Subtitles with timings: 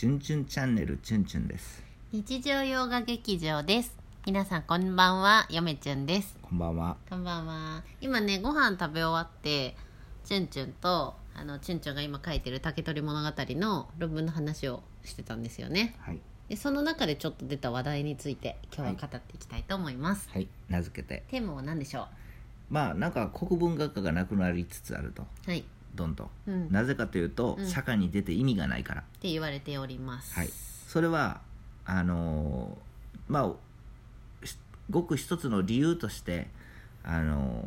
[0.00, 1.84] チュンチュンチャンネルチュンチュンです。
[2.10, 3.94] 日常洋画劇場です。
[4.24, 6.38] 皆さんこんばんはよめちゅんです。
[6.40, 6.96] こんばんは。
[7.10, 7.82] こんばんは。
[8.00, 9.76] 今ねご飯食べ終わって
[10.24, 15.94] チュンチュンとあのチュンチュンが今書いてる竹取物語の論文の話をしてたんですよね。
[15.98, 16.20] はい。
[16.48, 20.48] でその中でちょっと出た話題について今日は語っていきたいと思います、はい。
[20.70, 21.24] 名付けて。
[21.28, 22.06] テーマは何でしょ
[22.70, 25.24] まあなんか国文学科がなくなりつつあると。
[25.46, 25.62] うはい
[25.94, 26.72] どんどん、うん。
[26.72, 27.66] なぜかというと、うん。
[27.66, 29.00] 社会に出て意味がないから。
[29.02, 30.34] って言われております。
[30.34, 30.50] はい。
[30.86, 31.40] それは
[31.84, 34.56] あのーまあし
[34.90, 36.48] ごく一つの理由として
[37.04, 37.64] あの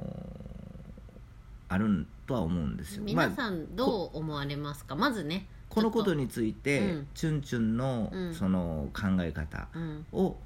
[1.70, 3.04] ーあるとは思うんですよ。
[3.04, 5.48] 皆まあさんどう思われますか、まずね。
[5.70, 7.08] このことに、について、うん。
[7.16, 8.34] チュンチュンのうん。
[8.34, 10.38] その考え方うん、を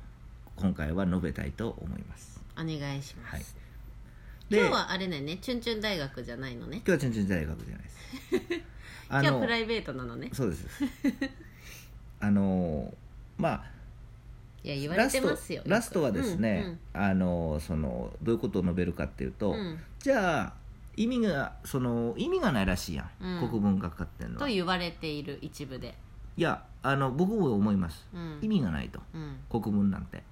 [0.56, 2.42] 今回は述べたいと思います。
[2.56, 3.46] お願いします、はい
[4.50, 5.38] 今日はあれだよね。
[5.38, 6.78] チュンチュン大学じゃないのね。
[6.78, 8.64] 今日はチュンチュン大学じゃないです。
[9.10, 10.30] あ 今日はプライベートなのね。
[10.34, 10.68] そうです。
[12.20, 12.94] あの
[13.38, 13.66] まあ
[14.64, 19.60] いや言われラストてますよラストはですね、あのそのどういうことを述べるかっていうと、うん。
[19.60, 20.54] うんうんじゃあ
[20.96, 23.50] 意味がその意味がないらしいやん、うん。
[23.50, 24.48] 国文学科っていうのは。
[24.48, 25.96] いと言われている一部で。
[26.38, 28.08] やあの僕も思います。
[28.14, 28.40] うん。
[28.42, 29.00] 意味がないと。
[29.14, 29.38] うん。
[29.50, 30.24] 国文なんて。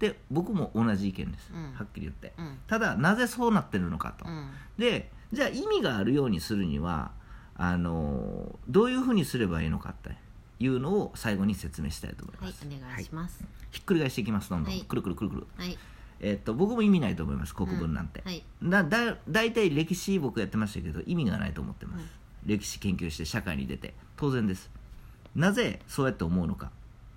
[0.00, 1.72] うんで僕も同じ意見です、うん。
[1.72, 2.34] はっきり言って。
[2.38, 2.58] うん。
[2.66, 4.26] ただなぜそうなってるのかと。
[4.26, 4.50] うん。
[4.76, 7.12] でじゃあ意味があるようにするには
[7.56, 10.10] あのどういうふうにすればいいのかって
[10.58, 12.50] いうのを最後に説明したいと思いはい。
[12.50, 13.44] ます、お願いします。
[13.70, 14.50] ひっくり返していきます。
[14.50, 14.82] どんどん、はい。
[14.82, 15.78] くるくるくるくる、はい。
[16.20, 17.54] えっと僕も意味ないと思います。
[17.54, 18.44] 国文なんて、はい。
[18.62, 22.08] だだ大体歴史僕やってましたけど意味がないと思ってます、うん。
[22.48, 23.94] 歴史研究して社会に出て。
[24.16, 24.70] 当然です。
[25.34, 26.70] なぜそうやって思うのか。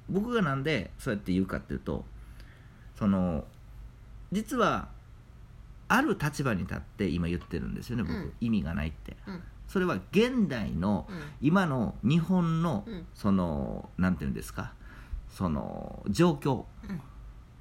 [0.09, 2.05] 僕がなんでそうやって言うかっていうと
[3.00, 3.45] その
[4.33, 4.89] 実は
[5.88, 8.33] ある立場に立って今言ってるんですよね僕、うん。
[8.41, 9.16] 意味がないって。
[9.25, 9.41] うん。
[9.67, 11.22] それは現代のうん。
[11.41, 13.06] 今の日本のうん。
[13.16, 14.73] そのなんていうんですか
[15.30, 16.66] その状況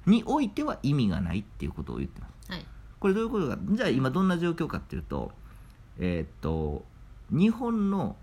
[0.05, 0.11] うん。
[0.11, 2.51] においては意味がないっていうことを言ってます。
[2.51, 2.65] はい。
[2.99, 3.57] これどういうことか。
[3.71, 5.31] じゃあ今どんな状況かっていうと
[5.97, 6.83] えーっと
[7.31, 8.15] 日本の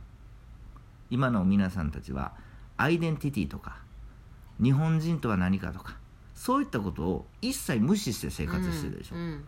[1.11, 2.33] 今の皆さんたちは
[2.77, 3.79] アイデンティティとか
[4.63, 5.97] 日本人とは何かとか
[6.37, 9.45] そういったことを一切無視して生活してるでしょ、うん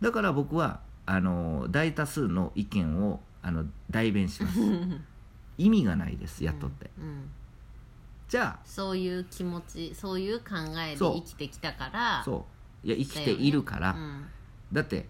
[0.00, 4.58] だから僕はあの大多数の意見をあの代弁します。
[4.58, 5.04] う ん
[5.58, 7.30] 意味がないですやっとって、うん
[8.30, 12.46] じゃそういう気持ちそういう考えで生きてきたからあそ
[12.84, 12.86] う。
[12.86, 13.90] いや生きているから。
[13.90, 14.24] うん。
[14.72, 15.08] だって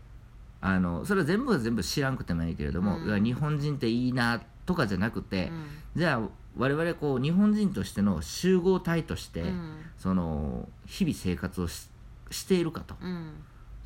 [0.63, 3.23] あのそれは全部が全部知らんくてもいいけれども、うん。
[3.23, 6.01] 日本人っていいなとかじゃなくて、うん。
[6.01, 9.77] じゃあ我々こう日本人としての集合体として、うん。
[9.99, 11.89] その日々生活をし
[12.31, 12.95] しているかと。
[13.01, 13.33] うん。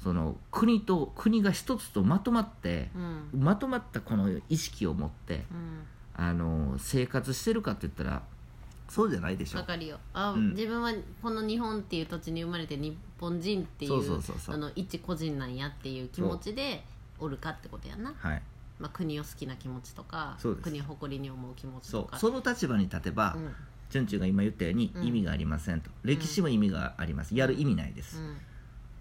[0.02, 3.40] その国と国が一つとまとまってう、ん。
[3.40, 5.84] まとまったこの意識を持ってうん。
[6.16, 8.22] あの生活してるかって言ったら
[8.88, 9.58] そうじゃないでしょ。
[9.58, 9.98] わかるよ。
[10.12, 10.50] あ、うん。
[10.50, 10.92] 自分は
[11.22, 14.22] この日本っていう土地に生まれて日本人っていう
[14.76, 16.84] 一個人なんやっていう気持ちで
[17.18, 18.42] おるかってことやな、はい
[18.78, 22.18] まあ、国を好きな気持ちとか国を誇りに思う気持ちそうとか。
[22.18, 23.54] その立場に立てば、うん。
[23.90, 25.06] チュンチュンが今言ったようにうん。
[25.06, 27.36] 意味がありませんと、歴史も意味があります。
[27.36, 28.18] やる意味ないです、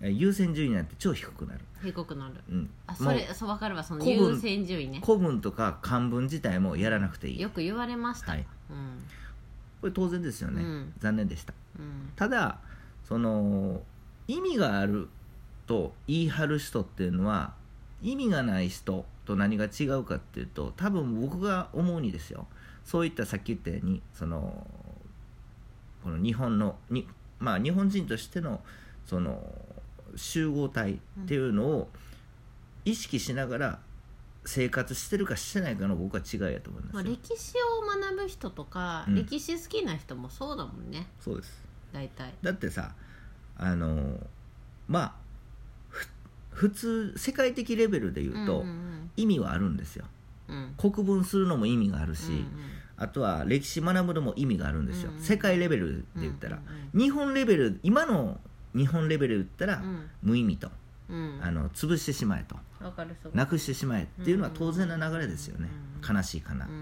[0.01, 0.15] うん。
[0.15, 2.35] 優先順位なんて超低くなる、低くなる。
[2.49, 3.83] うん、あそれそう分かるわ。
[3.83, 5.01] その優先順位ね。
[5.03, 7.41] 古文とか漢文自体もやらなくていい。
[7.41, 8.45] よく言われました、はい。
[8.69, 8.99] うん。
[9.81, 10.93] これ当然ですよね、うん。
[10.99, 11.53] 残念でした。
[11.79, 12.11] うん。
[12.15, 12.59] ただ
[13.03, 13.81] その
[14.27, 15.09] 意味がある
[15.65, 17.53] と言い張る人っていうのは
[18.01, 22.47] 意味がない人と何が違うかっていうと多分僕が思うにですよ
[22.83, 24.67] そういったさっき言ったようにその
[26.03, 27.07] この日本のに
[27.39, 28.61] まあ日本人としての
[29.05, 29.41] その
[30.15, 30.97] 集合体っ
[31.27, 31.89] ていうのを
[32.85, 33.79] 意識しながら
[34.45, 39.15] 生活してるかしてないかの僕は違いやと思いますまあ、よ、歴史を学ぶ人とか、うん。
[39.15, 41.07] 歴史好きな人もそうだもんね。
[41.21, 41.63] そうです。
[41.93, 42.33] 大体。
[42.41, 42.93] だってさ
[43.55, 44.19] あの
[44.87, 45.13] まあ
[45.89, 46.07] ふ
[46.49, 50.05] 普通世界的レベルで言うと、うんうん意味はあるんですよ。
[50.47, 50.73] うん。
[50.77, 52.47] 国文するのも意味があるし、うん
[52.95, 56.59] あとは歴史学ぶのも意味があるんですよ、うん世界レベルで言ったら、
[56.93, 58.39] うん日本レベル今の
[58.75, 60.09] 日本レベルで言ったら、うん。
[60.21, 60.69] 無意味と
[61.09, 61.39] うん。
[61.41, 62.55] あの潰してしまえと
[63.33, 65.69] なくしてしまえっていうのは当然な流れですよね、
[66.07, 66.65] うん悲しいかな。
[66.65, 66.75] うん、う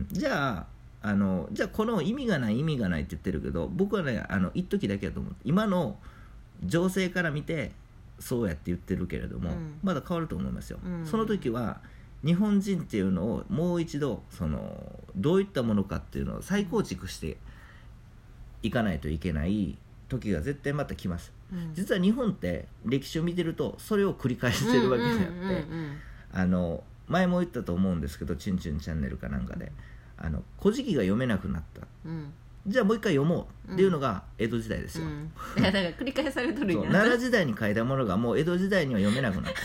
[0.00, 0.08] うん。
[0.10, 0.66] じゃ
[1.02, 5.34] ああのじゃあこの意味がない意味がないって言ってるけど僕はねあの一時だけだと思う。
[5.44, 5.98] 今の
[6.64, 7.72] 情勢から見て
[8.22, 9.78] そうやって言ってるけれども、うん。
[9.82, 11.06] まだ変わると思いますよ、うん。
[11.06, 11.80] その時は
[12.24, 17.36] 日本人っていうのをもう一度そのどういったものかっていうのを再構築して
[18.62, 19.76] いかないといけない
[20.08, 21.32] 時が絶対また来ます。
[21.52, 21.74] うん。
[21.74, 25.24] 実は日本って歴史を見てるとそれを繰り返してるわけであって、
[26.32, 29.72] あの前も言ったと思うんですけど「チュンチュンチャンネル」かなんかで
[30.16, 31.86] 「あの古事記」が読めなくなった。
[32.06, 32.32] うん
[32.66, 35.06] じゃあもう一回読もうっていうのが江戸時代ですよ、
[35.56, 36.84] だから繰り返されとるんそう。
[36.84, 39.60] や奈良時代に書いたものがもう江戸時代には読めなくなった。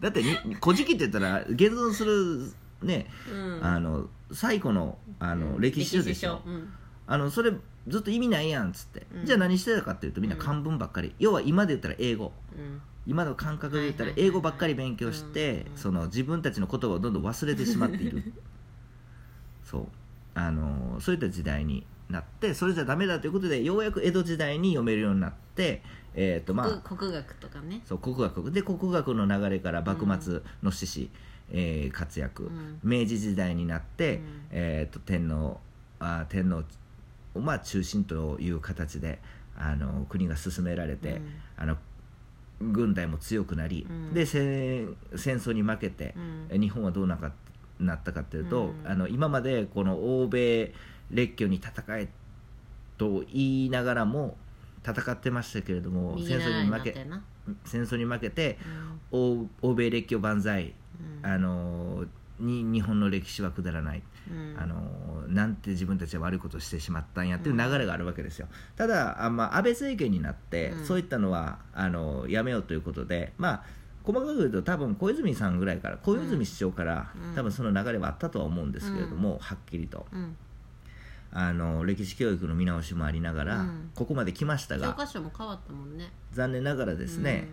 [0.00, 2.52] だってに「古事記」って言ったら現存する
[2.82, 3.64] ね、うん。
[3.64, 6.72] あの最古のあの歴史書でしょ、うん。
[7.06, 7.52] あのそれ
[7.88, 9.26] ずっと意味ないやんっつって、うん。
[9.26, 12.32] じゃあ何してたかっていうとみんな漢文ばっかり、要は今で言ったら英語。
[12.56, 12.80] うん。
[13.06, 14.28] 今の感覚で言ったらはいはいはいはい。
[14.28, 15.76] 英語ばっかり勉強してうん。
[15.76, 18.32] その自分たちの言葉をどんどん忘れてしまっている。
[19.64, 19.88] そう
[20.36, 25.82] あのそういった時代になってそれじゃダメだということでようやく江戸時代に読めるようになって
[26.16, 27.82] えっ、とまあ国国学とかね。
[27.84, 28.50] そう国学。
[28.50, 31.10] で国学の流れから幕末の志士、
[31.52, 32.80] えー活躍、うん。
[32.82, 34.22] 明治時代になって、うん。
[34.50, 35.60] えー、と天皇
[36.00, 36.64] あ天皇
[37.34, 39.20] をまあ中心という形で
[39.56, 41.28] あの国が進められて、うん。
[41.58, 41.76] あの
[42.62, 44.14] 軍隊も強くなり、うん。
[44.14, 46.14] で戦戦争に負けて
[46.50, 46.60] う、ん。
[46.60, 47.30] 日本はどうなか
[47.78, 48.90] なったかというと、うん。
[48.90, 50.72] あの今までこの欧米
[51.10, 52.08] 列強に戦え
[52.98, 54.36] と言いながらも
[54.84, 57.06] 戦ってましたけれども右戦争に負け
[57.64, 58.58] 戦争に負けて
[59.12, 59.46] うん。
[59.62, 60.74] 欧欧米列強万歳
[61.22, 61.26] うん。
[61.26, 62.04] あの
[62.38, 64.56] に日本の歴史はくだらない、うん。
[64.58, 68.46] あのなんて自分たちは悪いことをしてしまったんやっていう流れがあるわけですよ、
[68.76, 70.84] ただあ、まあ、安倍政権になって、うん。
[70.84, 73.64] そういったのはあのやめようということでまあ
[74.06, 77.34] 細かく言うと多分小泉さんぐらいから小泉市長から、うん。
[77.34, 80.06] 多分その流れはあったとは思うんですけれども、はっきりと。
[80.12, 80.36] うん。
[81.32, 83.90] あの歴史教育の見直しもありながら、うん。
[83.94, 86.12] ここまで来ました教が科書も変わったもんね。
[86.32, 87.48] 残念ながらですね、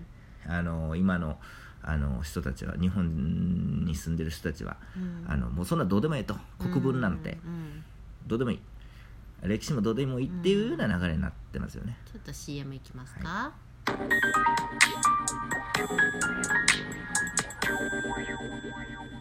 [0.45, 1.39] あの今の
[1.81, 5.25] あの人たちは日本に住んでる人たちは、うん。
[5.27, 7.83] あのもうそんなどうでもいいと国文なんてうん
[8.27, 8.59] どうでもいい。
[9.45, 13.51] 歴史もどうでもいいっていうような流れになってますよね、ちょっと CM いきますか、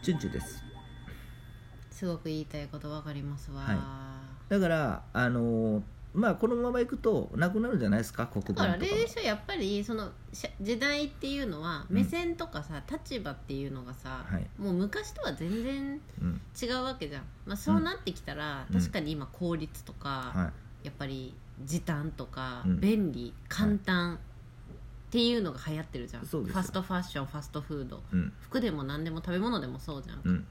[0.02, 0.62] チュンチュンです。
[1.90, 5.82] すごく言いたいことわかりますわ、はだからあのー
[6.14, 11.96] まあこのままいくとなくなるんじゃないですか国だからあれでしょやっぱりそのし時代っていうのはうん。
[11.96, 14.46] 目線とかさ、立場っていうのがさ、はい。
[14.58, 16.40] もう昔とは全然うん。
[16.60, 18.78] 違うわけじゃん、まあ、そうなってきたら、うん。
[18.78, 20.50] 確かに今効率とか、は
[20.82, 22.80] やっぱり時短とか、うん。
[22.80, 24.18] 便利簡単、
[25.12, 26.24] っていうのが流行ってるじゃん。
[26.24, 27.96] そうですァストファッションファストフード。
[27.96, 28.32] いうん。
[28.40, 30.46] 服でも何でも食べ物でもそうじゃん、うん。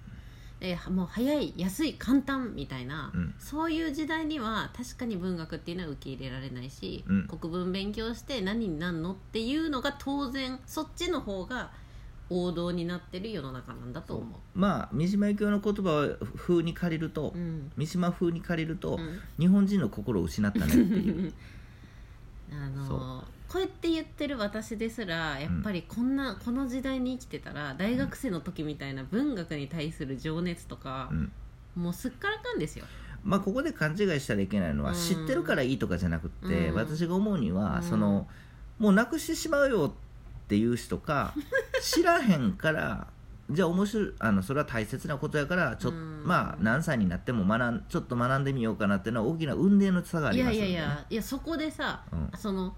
[0.60, 3.34] でもう早い安い簡単みたいな、うん。
[3.40, 7.28] そういう時代には確かに文学っていうのは受け入れられないし、うん。
[7.28, 11.72] 国文勉強して何になんのっていうのが当然そっちの方が
[12.30, 14.40] 王道になってる世の中なんだと思う。
[14.54, 17.72] まあ三島由紀夫の言葉を風に借りると、うん。
[17.75, 19.19] 三島風に借りると、うん。
[19.40, 21.34] 日本人の心を失ったねっていう
[23.51, 31.31] こうやって言ってる私ですらやっぱりこんな、この時代に生きてたら大学生の時みたいな文学に対する情熱とかう、ん。
[31.75, 32.86] もうすっからかんですよ。
[33.25, 34.95] まあここで勘違いしたらいけないのは、うん。
[34.95, 36.75] 知ってるからいいとかじゃなくって、うん。
[36.75, 37.83] 私が思うには、うん。
[37.83, 38.25] その
[38.80, 41.33] もうなくしてしまうよっていう人か
[41.83, 43.07] 知らへんから
[43.50, 50.71] じゃあ面白いあのそれは大切なことやからちょまあ何歳になっても学んちょっと学んでみようかなっていうのは大きな運命の差がありますよね。
[50.71, 52.31] やいやいやそこでさ、うん。
[52.38, 52.74] その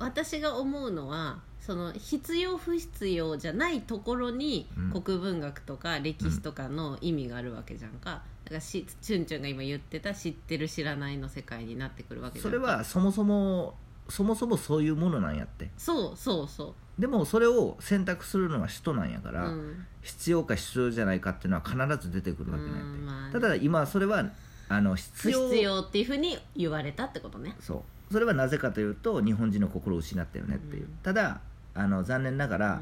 [0.00, 5.02] 私が思うのはその必要不必要じゃないところにうん。
[5.02, 8.22] 国文学とか歴史とかの意味があるわけじゃんか。
[8.44, 12.66] だからしチュンチュンが今言ってた知ってる知らないの世界になってくるわけじゃそんか。
[12.66, 13.74] れはそもそも
[14.08, 15.70] そもそもそういうものなんやって。
[15.76, 23.32] そうそうそでもそれを選択するのは人なんやかう、ら、うん、必要か必要じゃないかっていうのは必ず出てくるわけなんやって、うんまあね。
[23.32, 24.24] ただ今それは
[24.68, 25.48] あの不必要。
[25.50, 27.54] 必要っていうふうに言われたってことね。
[27.60, 30.90] そうそれはなぜかというと日本人の心を失ったよねっていう、うん。
[31.02, 31.40] ただ
[31.74, 32.80] あの残念ながら、うん。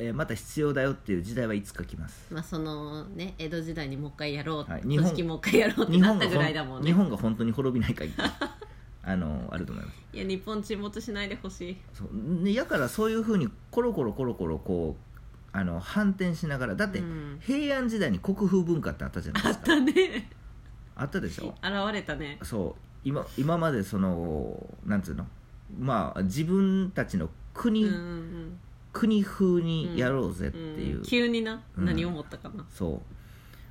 [0.00, 2.32] えーまた必要だよっていう時代はいつか来ます。
[2.32, 4.82] まあそのね江戸時代にもう一回やろう、はい。
[4.82, 6.86] 日本組織もう一回やろうってなったぐらいだもんね。
[6.86, 8.14] 日本が本当に滅びない限り
[9.02, 9.96] あのあると思います。
[10.12, 11.76] いや日本沈没しないでほしい。
[11.92, 12.44] そう。
[12.44, 17.38] でやからそういうふうにコロコロコロコロこうあの反転しながらだって、うん。
[17.40, 19.66] 平安時代に国風文化ってあったじゃないですか。
[19.66, 20.30] だね。
[20.94, 21.54] あったでしょ？
[21.60, 22.38] 現れたね。
[22.44, 25.26] そう今今までそのなんつうの？
[25.78, 28.58] まあ自分たちの国、うんうん
[28.90, 30.60] 国風にやろうぜってう。
[30.60, 31.84] んいう、急にな、うん。
[31.84, 32.64] 何思ったかな。
[32.68, 33.00] そう。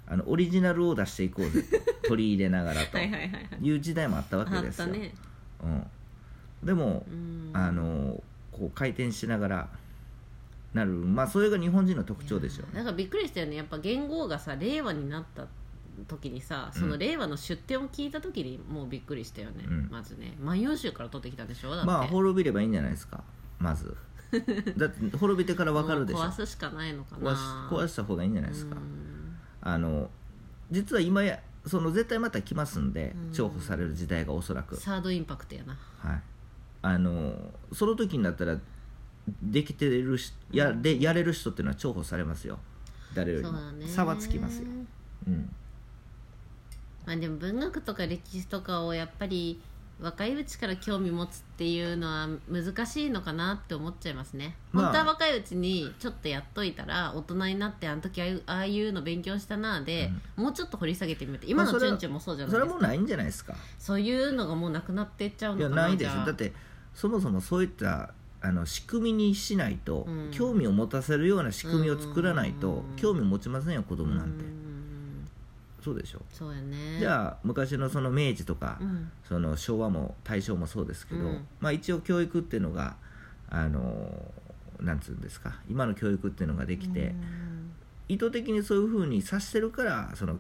[0.10, 1.77] あのオリジナルを出していこうぜと
[2.10, 2.98] 取り入れながらと。
[2.98, 5.13] はいう時代もあったわけあですよ、ね。
[5.62, 5.84] うん、
[6.63, 7.51] でもう、ん。
[7.53, 9.69] あのこう回転しながら
[10.74, 10.91] なる。
[10.91, 12.74] まあそれが日本人の特徴ですよね。
[12.75, 13.55] いやだからびっくりしたよね。
[13.55, 15.46] やっぱ元号がさ令和になった
[16.05, 19.89] 時にさその令和の出典を聞いた時にもうびっくりしたよね、うん。
[19.89, 20.35] まずね。
[20.39, 21.71] 万葉集から取ってきたんでしょ？
[21.71, 23.23] だって、まあ滅びればいいんじゃないですか
[23.59, 23.95] まず。
[24.77, 26.19] だって滅びてから分かるでしょ？
[26.19, 27.31] 壊すしかないのかな。
[27.31, 27.39] 壊し
[27.73, 28.75] 壊した方がいいんじゃないですか。
[28.75, 29.37] うん。
[29.61, 30.09] あの
[30.69, 33.33] 実は今やその絶対また来ますんでうん。
[33.33, 35.77] 重宝される時代がおそらく、サードインパクトやな。
[35.99, 36.21] はい、
[36.81, 38.57] あのその時になったら
[39.41, 42.59] できてるしやでやれる人っていうのは重宝されますよ。
[43.13, 43.57] 誰よりも。
[43.87, 44.67] 差はつきますよ、
[45.27, 45.49] うん、
[47.07, 49.61] まあでも文学とか歴史とかをやっぱり
[50.01, 54.85] 若いうちから興味持つっていうのは難しいのかなって思っちゃいますね、まあ。
[54.85, 63.55] 本当は若いうちにちょっとやっといたら大人になってあの時ああいうああいうの勉強したなで、もうちょっと掘り下げてみる今のチュンチュンもそうじゃないそですか、れはもうないんじゃないですか。
[63.79, 66.51] そういうのがもうなくなっていっちゃういやのかなないですだって
[66.93, 70.31] そもそもそういったあの仕組みにしないと、うん。
[70.31, 72.95] 興味を持たせるような仕組みを作らないと、うん。
[72.97, 74.66] 興味持ちませんよ子供なんて、うん
[75.88, 76.22] そうでしょ。
[76.29, 77.00] そうやね。
[77.00, 79.10] じゃあ昔のその明治とか、うん。
[79.27, 81.48] その昭和も大正もそうですけど、うん。
[81.62, 82.98] まあ、一応教育っていうのが
[83.50, 84.12] あの
[84.82, 87.72] なんつうんですか今の教育っていうのができて、うん。
[88.10, 90.39] 意図的にそういうふうにさせてるからその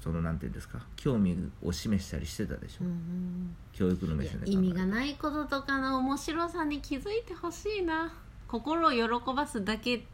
[0.00, 8.12] そのなんていうんですか興味を示したりしてたでしょ、うん教育の目線で意味がないこととかの面白さに気づいてほしいな。
[8.46, 10.04] 心を喜ばすだけ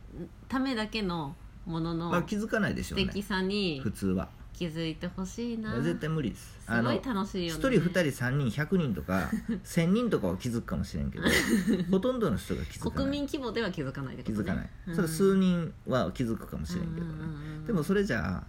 [0.49, 1.35] ためだけの
[1.67, 3.05] もののまあ、気づかないでしょうね。
[3.05, 3.81] 素敵さに。
[3.81, 5.81] 普通は気づいてほしいな。
[5.81, 6.59] 絶対無理です。
[6.67, 7.61] すごい楽しいよね。
[7.61, 9.31] 1人2人3人100人とか
[9.65, 11.25] 1000人とかは気づくかもしれんけど
[11.91, 12.97] ほとんどの人が気づかない。
[12.97, 14.23] 国民規模では気づかないね。
[14.23, 14.95] 気づかない、うん。
[14.95, 17.67] それ数人は気づくかもしれんけどね、うんうんうんうん。
[17.67, 18.45] でもそれじゃあ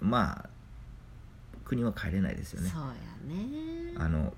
[0.00, 0.48] まあ
[1.64, 2.70] 国は変えれないですよね。
[2.70, 3.94] そうやね。
[3.96, 4.34] あの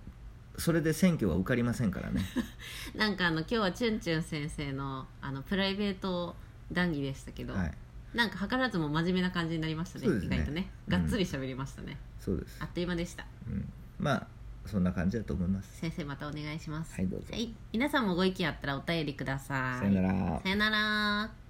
[0.58, 2.24] それで選挙は受かりませんからね。
[2.94, 6.34] なんかあの今日はチュンチュン先生のあのプライベート
[6.72, 7.72] 談義でしたけど、はい
[8.14, 10.36] なんか図らずも真面目な感じになりましたねそうですね。
[10.36, 10.70] 意外とね。
[10.88, 10.92] うん。
[10.92, 12.56] がっつり喋りましたね、そうです。
[12.60, 13.26] あ、っという間でした。
[13.48, 14.26] うん、まあ
[14.66, 15.78] そんな感じだと思います。
[15.78, 16.94] 先生またお願いします。
[16.94, 17.26] はいどうぞ。
[17.72, 19.80] 皆さんもご意見あったらお便りください。
[19.80, 20.40] さよなら。
[20.42, 21.45] さよなら